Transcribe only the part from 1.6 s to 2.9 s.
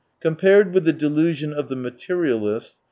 the materialists